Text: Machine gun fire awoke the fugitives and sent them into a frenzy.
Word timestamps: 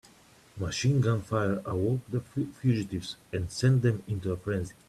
Machine 0.57 0.99
gun 0.99 1.21
fire 1.21 1.61
awoke 1.63 1.99
the 2.09 2.21
fugitives 2.59 3.17
and 3.31 3.51
sent 3.51 3.83
them 3.83 4.01
into 4.07 4.31
a 4.31 4.35
frenzy. 4.35 4.73